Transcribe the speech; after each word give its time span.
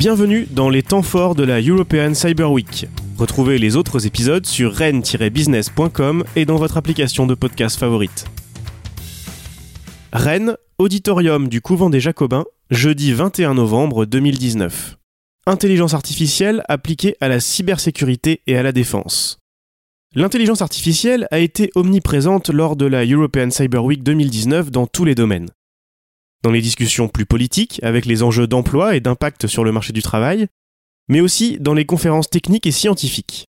Bienvenue 0.00 0.48
dans 0.50 0.70
les 0.70 0.82
temps 0.82 1.02
forts 1.02 1.34
de 1.34 1.44
la 1.44 1.60
European 1.60 2.14
Cyber 2.14 2.50
Week. 2.50 2.86
Retrouvez 3.18 3.58
les 3.58 3.76
autres 3.76 4.06
épisodes 4.06 4.46
sur 4.46 4.72
rennes-business.com 4.72 6.24
et 6.36 6.46
dans 6.46 6.56
votre 6.56 6.78
application 6.78 7.26
de 7.26 7.34
podcast 7.34 7.78
favorite. 7.78 8.24
Rennes, 10.14 10.56
auditorium 10.78 11.48
du 11.48 11.60
couvent 11.60 11.90
des 11.90 12.00
Jacobins, 12.00 12.46
jeudi 12.70 13.12
21 13.12 13.52
novembre 13.52 14.06
2019. 14.06 14.96
Intelligence 15.46 15.92
artificielle 15.92 16.64
appliquée 16.66 17.14
à 17.20 17.28
la 17.28 17.38
cybersécurité 17.38 18.40
et 18.46 18.56
à 18.56 18.62
la 18.62 18.72
défense. 18.72 19.38
L'intelligence 20.14 20.62
artificielle 20.62 21.28
a 21.30 21.40
été 21.40 21.70
omniprésente 21.74 22.48
lors 22.48 22.74
de 22.74 22.86
la 22.86 23.04
European 23.04 23.50
Cyber 23.50 23.84
Week 23.84 24.02
2019 24.02 24.70
dans 24.70 24.86
tous 24.86 25.04
les 25.04 25.14
domaines. 25.14 25.50
Dans 26.42 26.50
les 26.50 26.62
discussions 26.62 27.08
plus 27.08 27.26
politiques, 27.26 27.80
avec 27.82 28.06
les 28.06 28.22
enjeux 28.22 28.46
d'emploi 28.46 28.96
et 28.96 29.00
d'impact 29.00 29.46
sur 29.46 29.62
le 29.62 29.72
marché 29.72 29.92
du 29.92 30.02
travail, 30.02 30.46
mais 31.08 31.20
aussi 31.20 31.58
dans 31.60 31.74
les 31.74 31.84
conférences 31.84 32.30
techniques 32.30 32.66
et 32.66 32.72
scientifiques. 32.72 33.46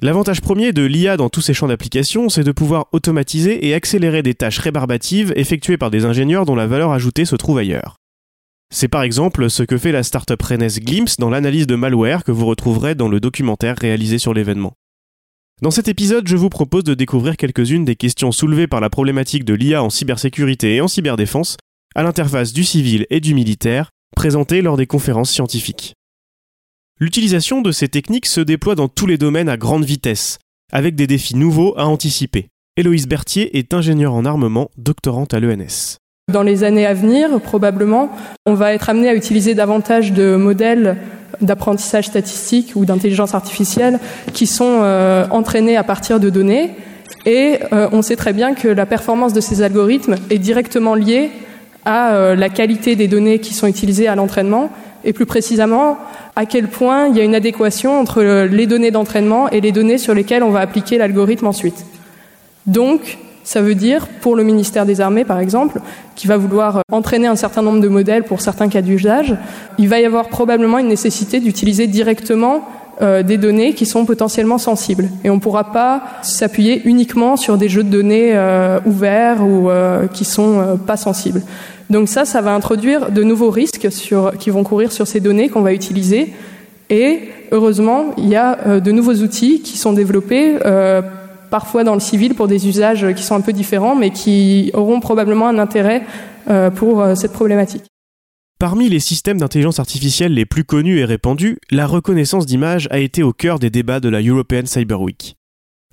L'avantage 0.00 0.40
premier 0.40 0.72
de 0.72 0.82
l'IA 0.82 1.16
dans 1.16 1.28
tous 1.28 1.42
ces 1.42 1.54
champs 1.54 1.68
d'application, 1.68 2.28
c'est 2.28 2.42
de 2.42 2.50
pouvoir 2.50 2.86
automatiser 2.90 3.68
et 3.68 3.74
accélérer 3.74 4.24
des 4.24 4.34
tâches 4.34 4.58
rébarbatives 4.58 5.32
effectuées 5.36 5.76
par 5.76 5.92
des 5.92 6.04
ingénieurs 6.04 6.44
dont 6.44 6.56
la 6.56 6.66
valeur 6.66 6.90
ajoutée 6.90 7.24
se 7.24 7.36
trouve 7.36 7.58
ailleurs. 7.58 7.98
C'est 8.74 8.88
par 8.88 9.04
exemple 9.04 9.48
ce 9.48 9.62
que 9.62 9.78
fait 9.78 9.92
la 9.92 10.02
startup 10.02 10.42
Rennes 10.42 10.66
Glimpse 10.66 11.18
dans 11.18 11.30
l'analyse 11.30 11.68
de 11.68 11.76
malware 11.76 12.24
que 12.24 12.32
vous 12.32 12.46
retrouverez 12.46 12.96
dans 12.96 13.08
le 13.08 13.20
documentaire 13.20 13.76
réalisé 13.78 14.18
sur 14.18 14.34
l'événement. 14.34 14.72
Dans 15.60 15.70
cet 15.70 15.86
épisode, 15.86 16.26
je 16.26 16.36
vous 16.36 16.48
propose 16.48 16.82
de 16.82 16.94
découvrir 16.94 17.36
quelques-unes 17.36 17.84
des 17.84 17.94
questions 17.94 18.32
soulevées 18.32 18.66
par 18.66 18.80
la 18.80 18.90
problématique 18.90 19.44
de 19.44 19.54
l'IA 19.54 19.84
en 19.84 19.90
cybersécurité 19.90 20.74
et 20.74 20.80
en 20.80 20.88
cyberdéfense 20.88 21.56
à 21.94 22.02
l'interface 22.02 22.52
du 22.52 22.64
civil 22.64 23.06
et 23.10 23.20
du 23.20 23.34
militaire, 23.34 23.90
présentées 24.16 24.62
lors 24.62 24.76
des 24.76 24.86
conférences 24.86 25.30
scientifiques. 25.30 25.94
L'utilisation 27.00 27.62
de 27.62 27.72
ces 27.72 27.88
techniques 27.88 28.26
se 28.26 28.40
déploie 28.40 28.74
dans 28.74 28.88
tous 28.88 29.06
les 29.06 29.18
domaines 29.18 29.48
à 29.48 29.56
grande 29.56 29.84
vitesse, 29.84 30.38
avec 30.72 30.94
des 30.94 31.06
défis 31.06 31.36
nouveaux 31.36 31.74
à 31.76 31.84
anticiper. 31.84 32.48
Héloïse 32.76 33.08
Berthier 33.08 33.58
est 33.58 33.74
ingénieure 33.74 34.14
en 34.14 34.24
armement, 34.24 34.70
doctorante 34.76 35.34
à 35.34 35.40
l'ENS. 35.40 35.98
Dans 36.32 36.42
les 36.42 36.64
années 36.64 36.86
à 36.86 36.94
venir, 36.94 37.40
probablement, 37.40 38.10
on 38.46 38.54
va 38.54 38.72
être 38.72 38.88
amené 38.88 39.08
à 39.08 39.14
utiliser 39.14 39.54
davantage 39.54 40.12
de 40.12 40.36
modèles 40.36 40.96
d'apprentissage 41.40 42.06
statistique 42.06 42.72
ou 42.76 42.84
d'intelligence 42.84 43.34
artificielle 43.34 43.98
qui 44.32 44.46
sont 44.46 44.80
euh, 44.82 45.26
entraînés 45.30 45.76
à 45.76 45.82
partir 45.82 46.20
de 46.20 46.30
données. 46.30 46.70
Et 47.26 47.58
euh, 47.72 47.88
on 47.92 48.02
sait 48.02 48.16
très 48.16 48.32
bien 48.32 48.54
que 48.54 48.68
la 48.68 48.86
performance 48.86 49.32
de 49.32 49.40
ces 49.40 49.62
algorithmes 49.62 50.14
est 50.30 50.38
directement 50.38 50.94
liée 50.94 51.30
à 51.84 52.14
euh, 52.14 52.34
la 52.34 52.48
qualité 52.48 52.96
des 52.96 53.08
données 53.08 53.38
qui 53.38 53.54
sont 53.54 53.66
utilisées 53.66 54.08
à 54.08 54.14
l'entraînement 54.14 54.70
et 55.04 55.12
plus 55.12 55.26
précisément 55.26 55.98
à 56.36 56.46
quel 56.46 56.68
point 56.68 57.08
il 57.08 57.16
y 57.16 57.20
a 57.20 57.24
une 57.24 57.34
adéquation 57.34 57.98
entre 57.98 58.22
les 58.44 58.66
données 58.66 58.90
d'entraînement 58.90 59.48
et 59.50 59.60
les 59.60 59.72
données 59.72 59.98
sur 59.98 60.14
lesquelles 60.14 60.42
on 60.42 60.50
va 60.50 60.60
appliquer 60.60 60.98
l'algorithme 60.98 61.46
ensuite. 61.46 61.84
Donc, 62.66 63.18
ça 63.44 63.60
veut 63.60 63.74
dire, 63.74 64.06
pour 64.20 64.36
le 64.36 64.44
ministère 64.44 64.86
des 64.86 65.00
Armées 65.00 65.24
par 65.24 65.40
exemple, 65.40 65.80
qui 66.14 66.26
va 66.26 66.36
vouloir 66.36 66.82
entraîner 66.92 67.26
un 67.26 67.36
certain 67.36 67.62
nombre 67.62 67.80
de 67.80 67.88
modèles 67.88 68.22
pour 68.22 68.40
certains 68.40 68.68
cas 68.68 68.82
d'usage, 68.82 69.34
il 69.78 69.88
va 69.88 70.00
y 70.00 70.04
avoir 70.04 70.28
probablement 70.28 70.78
une 70.78 70.88
nécessité 70.88 71.40
d'utiliser 71.40 71.86
directement 71.86 72.62
euh, 73.00 73.22
des 73.22 73.38
données 73.38 73.72
qui 73.72 73.86
sont 73.86 74.04
potentiellement 74.04 74.58
sensibles. 74.58 75.08
Et 75.24 75.30
on 75.30 75.36
ne 75.36 75.40
pourra 75.40 75.72
pas 75.72 76.02
s'appuyer 76.22 76.82
uniquement 76.84 77.36
sur 77.36 77.56
des 77.56 77.68
jeux 77.68 77.82
de 77.82 77.88
données 77.88 78.32
euh, 78.34 78.78
ouverts 78.84 79.42
ou 79.42 79.70
euh, 79.70 80.06
qui 80.06 80.24
sont 80.24 80.78
pas 80.86 80.96
sensibles. 80.96 81.42
Donc 81.90 82.08
ça, 82.08 82.24
ça 82.24 82.40
va 82.40 82.54
introduire 82.54 83.10
de 83.10 83.22
nouveaux 83.22 83.50
risques 83.50 83.88
qui 84.38 84.50
vont 84.50 84.64
courir 84.64 84.92
sur 84.92 85.06
ces 85.06 85.20
données 85.20 85.48
qu'on 85.48 85.62
va 85.62 85.72
utiliser. 85.72 86.32
Et 86.92 87.20
heureusement, 87.52 88.14
il 88.18 88.28
y 88.28 88.36
a 88.36 88.58
euh, 88.66 88.80
de 88.80 88.92
nouveaux 88.92 89.14
outils 89.14 89.62
qui 89.62 89.78
sont 89.78 89.94
développés, 89.94 90.58
euh, 90.66 91.00
parfois 91.50 91.84
dans 91.84 91.94
le 91.94 92.00
civil 92.00 92.34
pour 92.34 92.48
des 92.48 92.68
usages 92.68 93.14
qui 93.14 93.22
sont 93.22 93.34
un 93.34 93.40
peu 93.40 93.54
différents, 93.54 93.96
mais 93.96 94.10
qui 94.10 94.70
auront 94.74 95.00
probablement 95.00 95.48
un 95.48 95.58
intérêt 95.58 96.02
euh, 96.50 96.70
pour 96.70 97.04
cette 97.16 97.32
problématique. 97.32 97.84
Parmi 98.58 98.88
les 98.88 99.00
systèmes 99.00 99.38
d'intelligence 99.38 99.80
artificielle 99.80 100.34
les 100.34 100.46
plus 100.46 100.64
connus 100.64 101.00
et 101.00 101.04
répandus, 101.04 101.58
la 101.70 101.86
reconnaissance 101.86 102.46
d'images 102.46 102.88
a 102.90 102.98
été 102.98 103.22
au 103.22 103.32
cœur 103.32 103.58
des 103.58 103.70
débats 103.70 103.98
de 103.98 104.08
la 104.08 104.20
European 104.20 104.66
Cyber 104.66 105.00
Week. 105.00 105.36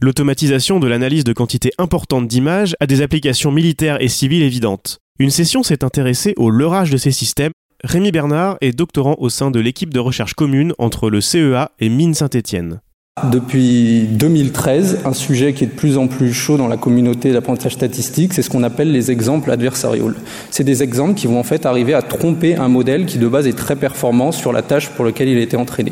L'automatisation 0.02 0.80
de 0.80 0.88
l'analyse 0.88 1.26
de 1.26 1.34
quantités 1.34 1.72
importantes 1.78 2.26
d'images 2.26 2.74
a 2.80 2.88
des 2.88 3.02
applications 3.02 3.52
militaires 3.52 4.02
et 4.02 4.08
civiles 4.08 4.44
évidentes. 4.44 5.00
Une 5.20 5.30
session 5.30 5.62
s'est 5.62 5.84
intéressée 5.84 6.34
au 6.38 6.50
leurrage 6.50 6.90
de 6.90 6.96
ces 6.96 7.12
systèmes. 7.12 7.52
Rémi 7.84 8.12
Bernard 8.12 8.58
est 8.62 8.72
doctorant 8.72 9.18
au 9.20 9.28
sein 9.28 9.52
de 9.52 9.60
l'équipe 9.60 9.94
de 9.94 10.00
recherche 10.00 10.36
commune 10.36 10.74
entre 10.80 11.10
le 11.10 11.20
CEA 11.20 11.72
et 11.80 11.90
Mine 11.90 12.14
Saint-Étienne. 12.14 12.80
Depuis 13.30 14.08
2013, 14.12 15.02
un 15.04 15.12
sujet 15.12 15.52
qui 15.52 15.66
est 15.66 15.68
de 15.68 15.74
plus 15.74 15.98
en 15.98 16.08
plus 16.08 16.32
chaud 16.32 16.56
dans 16.56 16.70
la 16.70 16.78
communauté 16.78 17.34
d'apprentissage 17.34 17.74
statistique, 17.74 18.34
c'est 18.34 18.42
ce 18.42 18.50
qu'on 18.50 18.64
appelle 18.64 18.94
les 18.94 19.12
exemples 19.12 19.52
adversariaux. 19.52 20.14
C'est 20.50 20.64
des 20.64 20.82
exemples 20.82 21.16
qui 21.16 21.28
vont 21.28 21.42
en 21.42 21.44
fait 21.44 21.66
arriver 21.66 21.94
à 21.94 22.02
tromper 22.02 22.56
un 22.56 22.70
modèle 22.70 23.06
qui 23.06 23.18
de 23.18 23.28
base 23.28 23.48
est 23.48 23.58
très 23.58 23.76
performant 23.76 24.32
sur 24.32 24.54
la 24.54 24.62
tâche 24.62 24.88
pour 24.92 25.04
laquelle 25.04 25.28
il 25.28 25.38
a 25.38 25.42
été 25.42 25.58
entraîné. 25.58 25.92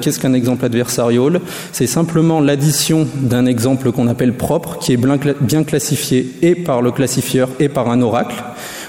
Qu'est-ce 0.00 0.18
qu'un 0.18 0.32
exemple 0.32 0.64
adversarial? 0.64 1.40
C'est 1.72 1.86
simplement 1.86 2.40
l'addition 2.40 3.06
d'un 3.14 3.46
exemple 3.46 3.92
qu'on 3.92 4.08
appelle 4.08 4.32
propre, 4.32 4.78
qui 4.78 4.92
est 4.92 4.96
bien 4.96 5.64
classifié 5.64 6.30
et 6.42 6.54
par 6.54 6.82
le 6.82 6.90
classifieur 6.90 7.48
et 7.60 7.68
par 7.68 7.90
un 7.90 8.00
oracle, 8.02 8.42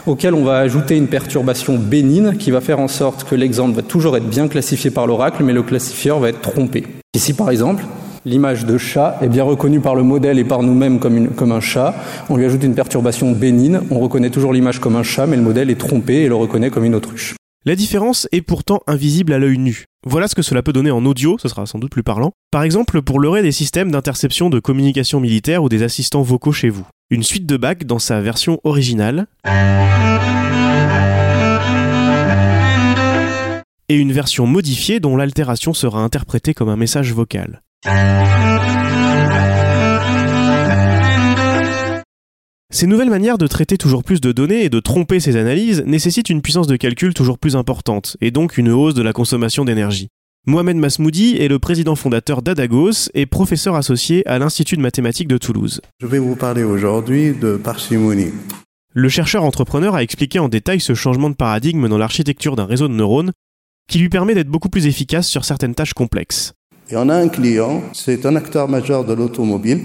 auquel 0.06 0.34
on 0.34 0.44
va 0.44 0.58
ajouter 0.58 0.98
une 0.98 1.08
perturbation 1.08 1.78
bénigne 1.78 2.36
qui 2.38 2.52
va 2.52 2.62
faire 2.62 2.80
en 2.80 2.88
sorte 2.88 3.24
que 3.24 3.36
l'exemple 3.36 3.76
va 3.76 3.82
toujours 3.82 4.18
être 4.18 4.30
bien 4.30 4.48
classifié 4.48 4.92
par 4.92 5.08
l'oracle, 5.08 5.44
mais 5.44 5.54
le 5.54 5.64
classifieur 5.64 6.20
va 6.20 6.30
être 6.30 6.42
trompé. 6.42 6.86
Ici, 7.16 7.34
par 7.34 7.50
exemple, 7.50 7.84
l'image 8.26 8.66
de 8.66 8.78
chat 8.78 9.18
est 9.22 9.28
bien 9.28 9.44
reconnue 9.44 9.80
par 9.80 9.96
le 9.96 10.04
modèle 10.04 10.40
et 10.40 10.44
par 10.44 10.62
nous-mêmes 10.62 11.00
comme, 11.00 11.52
un 11.52 11.60
chat. 11.60 11.96
On 12.30 12.38
lui 12.38 12.46
ajoute 12.46 12.64
une 12.64 12.76
perturbation 12.76 13.32
bénigne, 13.32 13.80
on 13.90 14.00
reconnaît 14.00 14.30
toujours 14.30 14.54
l'image 14.54 14.80
comme 14.80 14.96
un 14.96 15.04
chat, 15.04 15.26
mais 15.26 15.38
le 15.38 15.42
modèle 15.42 15.70
est 15.70 15.80
trompé 15.80 16.16
et 16.16 16.28
le 16.28 16.36
reconnaît 16.36 16.70
comme 16.70 16.86
une 16.86 16.96
autruche. 16.96 17.39
La 17.66 17.76
différence 17.76 18.26
est 18.32 18.42
pourtant 18.42 18.80
invisible 18.88 19.34
à 19.34 19.38
l'œil 19.38 19.58
nu. 19.58 19.84
Voilà 20.06 20.30
ce 20.30 20.36
que 20.36 20.42
cela 20.42 20.64
peut 20.64 20.72
donner 20.72 20.92
en 20.92 21.06
audio, 21.06 21.38
ce 21.38 21.50
sera 21.50 21.66
sans 21.66 21.78
doute 21.78 21.92
plus 21.92 22.04
parlant. 22.04 22.32
Par 22.52 22.64
exemple, 22.64 23.02
pour 23.02 23.20
leurrer 23.20 23.42
des 23.42 23.52
systèmes 23.52 23.92
d'interception 23.92 24.50
de 24.50 24.62
communication 24.62 25.20
militaire 25.20 25.62
ou 25.62 25.68
des 25.68 25.84
assistants 25.84 26.22
vocaux 26.22 26.54
chez 26.54 26.70
vous. 26.70 26.88
Une 27.10 27.22
suite 27.22 27.46
de 27.46 27.58
bacs 27.58 27.84
dans 27.84 28.00
sa 28.00 28.22
version 28.22 28.62
originale. 28.64 29.28
Et 33.90 33.96
une 33.96 34.14
version 34.14 34.48
modifiée 34.48 35.02
dont 35.02 35.18
l'altération 35.18 35.74
sera 35.74 36.00
interprétée 36.00 36.54
comme 36.54 36.70
un 36.70 36.78
message 36.78 37.12
vocal. 37.12 37.62
Ces 42.80 42.88
nouvelles 42.88 43.10
manières 43.10 43.38
de 43.38 43.46
traiter 43.46 43.78
toujours 43.78 44.06
plus 44.06 44.22
de 44.22 44.32
données 44.32 44.64
et 44.64 44.70
de 44.70 44.80
tromper 44.80 45.20
ces 45.20 45.36
analyses 45.36 45.84
nécessitent 45.86 46.30
une 46.30 46.42
puissance 46.42 46.66
de 46.66 46.78
calcul 46.78 47.14
toujours 47.14 47.38
plus 47.38 47.58
importante, 47.58 48.16
et 48.22 48.32
donc 48.32 48.58
une 48.58 48.70
hausse 48.70 48.94
de 48.94 49.02
la 49.02 49.12
consommation 49.12 49.66
d'énergie. 49.66 50.08
Mohamed 50.48 50.78
Masmoudi 50.78 51.36
est 51.36 51.50
le 51.50 51.60
président 51.60 51.96
fondateur 51.96 52.42
d'Adagos 52.42 53.10
et 53.14 53.26
professeur 53.26 53.76
associé 53.76 54.26
à 54.30 54.40
l'Institut 54.40 54.78
de 54.78 54.82
mathématiques 54.82 55.28
de 55.28 55.38
Toulouse. 55.38 55.82
Je 56.00 56.08
vais 56.08 56.20
vous 56.20 56.38
parler 56.38 56.64
aujourd'hui 56.64 57.34
de 57.34 57.58
parcimonie. 57.58 58.32
Le 58.94 59.10
chercheur 59.10 59.44
entrepreneur 59.44 59.94
a 59.96 60.02
expliqué 60.02 60.40
en 60.40 60.48
détail 60.48 60.80
ce 60.80 60.94
changement 60.94 61.30
de 61.30 61.36
paradigme 61.36 61.90
dans 61.90 61.98
l'architecture 61.98 62.56
d'un 62.56 62.64
réseau 62.64 62.88
de 62.88 62.94
neurones 62.94 63.34
qui 63.90 64.00
lui 64.00 64.08
permet 64.08 64.36
d'être 64.36 64.48
beaucoup 64.48 64.70
plus 64.70 64.88
efficace 64.88 65.28
sur 65.28 65.44
certaines 65.44 65.76
tâches 65.76 65.94
complexes. 65.94 66.54
Et 66.90 66.96
on 66.96 67.10
a 67.10 67.16
un 67.16 67.28
client, 67.28 67.84
c'est 67.92 68.26
un 68.26 68.38
acteur 68.38 68.70
majeur 68.70 69.04
de 69.04 69.12
l'automobile, 69.12 69.82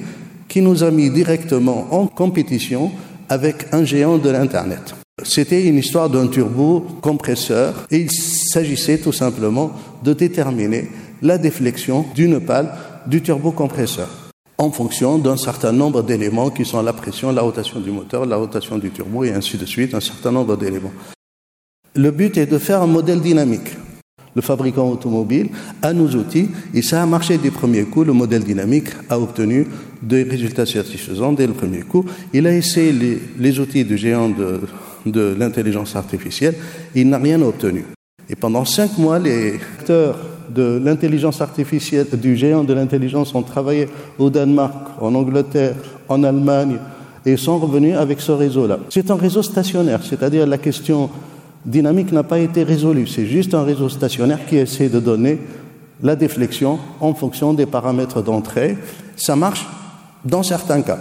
qui 0.49 0.60
nous 0.60 0.82
a 0.82 0.91
mis 0.91 1.10
directement 1.10 1.88
en 1.91 2.06
compétition 2.06 2.91
avec 3.28 3.66
un 3.72 3.84
géant 3.84 4.19
de 4.19 4.31
l'Internet. 4.31 4.94
C'était 5.22 5.65
une 5.66 5.78
histoire 5.78 6.10
d'un 6.10 6.27
turbo 6.27 6.80
compresseur 7.01 7.86
et 7.91 7.98
il 7.98 8.10
s'agissait 8.10 8.98
tout 8.98 9.13
simplement 9.13 9.72
de 10.03 10.13
déterminer 10.13 10.91
la 11.22 11.39
déflexion 11.39 12.04
d'une 12.15 12.41
pale 12.41 12.74
du 13.07 13.22
turbo 13.22 13.53
compresseur 13.53 14.24
en 14.59 14.71
fonction 14.71 15.19
d'un 15.19 15.36
certain 15.36 15.72
nombre 15.72 16.03
d'éléments 16.03 16.51
qui 16.51 16.65
sont 16.65 16.83
la 16.83 16.92
pression, 16.92 17.33
la 17.33 17.42
rotation 17.42 17.80
du 17.80 17.91
moteur, 17.91 18.24
la 18.27 18.36
rotation 18.36 18.78
du 18.78 18.91
turbo 18.91 19.24
et 19.24 19.33
ainsi 19.33 19.57
de 19.57 19.66
suite, 19.66 19.95
un 19.95 20.01
certain 20.01 20.30
nombre 20.30 20.57
d'éléments. 20.57 20.92
Le 21.95 22.10
but 22.10 22.36
est 22.36 22.47
de 22.47 22.59
faire 22.59 22.83
un 22.83 22.86
modèle 22.86 23.21
dynamique 23.21 23.71
le 24.34 24.42
fabricant 24.42 24.91
automobile, 24.91 25.48
à 25.83 25.92
nos 25.92 26.09
outils, 26.09 26.48
et 26.72 26.83
ça 26.83 27.03
a 27.03 27.07
marché 27.07 27.39
du 27.39 27.51
premier 27.51 27.84
coup. 27.84 28.04
Le 28.04 28.13
modèle 28.13 28.45
dynamique 28.45 28.89
a 29.09 29.19
obtenu 29.19 29.66
des 30.03 30.22
résultats 30.25 30.66
satisfaisants 30.66 31.33
dès 31.33 31.47
le 31.47 31.53
premier 31.53 31.81
coup. 31.81 32.04
Il 32.33 32.47
a 32.47 32.53
essayé 32.53 33.21
les, 33.39 33.60
outils 33.60 33.84
du 33.84 33.97
géant 33.97 34.28
de, 34.28 35.34
l'intelligence 35.39 35.97
artificielle, 35.97 36.54
il 36.95 37.09
n'a 37.09 37.19
rien 37.19 37.41
obtenu. 37.42 37.84
Et 38.28 38.36
pendant 38.36 38.65
cinq 38.65 38.98
mois, 38.98 39.19
les 39.19 39.54
acteurs 39.78 40.16
de 40.48 40.81
l'intelligence 40.83 41.41
artificielle, 41.41 42.07
du 42.15 42.36
géant 42.36 42.65
de 42.65 42.72
l'intelligence 42.72 43.34
ont 43.34 43.42
travaillé 43.42 43.89
au 44.19 44.31
Danemark, 44.31 44.75
en 45.01 45.15
Angleterre, 45.15 45.77
en 46.09 46.22
Allemagne, 46.22 46.78
et 47.27 47.36
sont 47.36 47.59
revenus 47.59 47.97
avec 47.97 48.21
ce 48.21 48.33
réseau-là. 48.33 48.78
C'est 48.91 49.10
un 49.10 49.16
réseau 49.16 49.42
stationnaire, 49.42 50.01
c'est-à-dire 50.03 50.47
la 50.47 50.59
question 50.59 51.09
dynamique 51.65 52.13
n'a 52.13 52.22
pas 52.22 52.39
été 52.39 52.63
résolue. 52.63 53.07
C'est 53.07 53.27
juste 53.27 53.55
un 53.55 53.63
réseau 53.63 53.89
stationnaire 53.89 54.47
qui 54.47 54.57
essaie 54.57 54.89
de 54.89 55.01
donner 55.01 55.39
la 56.03 56.16
déflexion 56.16 56.78
en 57.01 57.15
fonction 57.15 57.55
des 57.55 57.66
paramètres 57.66 58.22
d'entrée. 58.22 58.77
Ça 59.16 59.37
marche 59.37 59.66
dans 60.25 60.43
certains 60.43 60.83
cas. 60.83 60.99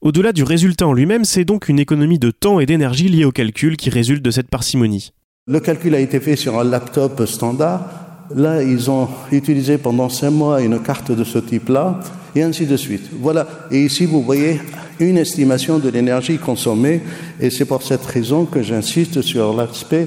Au-delà 0.00 0.32
du 0.32 0.42
résultat 0.42 0.86
en 0.86 0.92
lui-même, 0.92 1.24
c'est 1.24 1.44
donc 1.44 1.68
une 1.68 1.78
économie 1.78 2.18
de 2.18 2.30
temps 2.32 2.58
et 2.58 2.66
d'énergie 2.66 3.08
liée 3.08 3.24
au 3.24 3.30
calcul 3.30 3.76
qui 3.76 3.88
résulte 3.88 4.24
de 4.24 4.30
cette 4.30 4.48
parcimonie. 4.48 5.12
Le 5.46 5.60
calcul 5.60 5.94
a 5.94 6.00
été 6.00 6.18
fait 6.20 6.36
sur 6.36 6.58
un 6.58 6.64
laptop 6.64 7.24
standard. 7.26 7.88
Là, 8.34 8.62
ils 8.62 8.90
ont 8.90 9.08
utilisé 9.30 9.78
pendant 9.78 10.08
cinq 10.08 10.30
mois 10.30 10.60
une 10.62 10.80
carte 10.80 11.12
de 11.12 11.24
ce 11.24 11.38
type-là, 11.38 12.00
et 12.34 12.42
ainsi 12.42 12.66
de 12.66 12.76
suite. 12.76 13.10
Voilà. 13.20 13.46
Et 13.70 13.84
ici, 13.84 14.06
vous 14.06 14.22
voyez 14.22 14.60
une 15.00 15.18
estimation 15.18 15.78
de 15.78 15.88
l'énergie 15.88 16.38
consommée, 16.38 17.00
et 17.40 17.50
c'est 17.50 17.64
pour 17.64 17.82
cette 17.82 18.04
raison 18.04 18.44
que 18.44 18.62
j'insiste 18.62 19.22
sur 19.22 19.54
l'aspect 19.54 20.06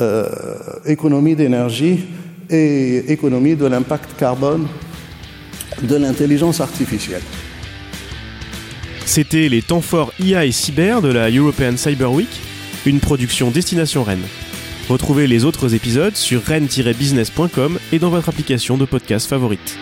euh, 0.00 0.26
économie 0.84 1.34
d'énergie 1.34 2.04
et 2.50 3.12
économie 3.12 3.56
de 3.56 3.66
l'impact 3.66 4.16
carbone 4.18 4.66
de 5.82 5.96
l'intelligence 5.96 6.60
artificielle. 6.60 7.22
C'était 9.04 9.48
les 9.48 9.62
temps 9.62 9.80
forts 9.80 10.12
IA 10.20 10.44
et 10.44 10.52
cyber 10.52 11.00
de 11.00 11.08
la 11.08 11.30
European 11.30 11.76
Cyber 11.76 12.12
Week, 12.12 12.28
une 12.84 13.00
production 13.00 13.50
destination 13.50 14.02
Rennes. 14.02 14.26
Retrouvez 14.88 15.26
les 15.26 15.44
autres 15.44 15.74
épisodes 15.74 16.14
sur 16.14 16.42
rennes-business.com 16.44 17.78
et 17.92 17.98
dans 17.98 18.10
votre 18.10 18.28
application 18.28 18.76
de 18.76 18.84
podcast 18.84 19.28
favorite. 19.28 19.76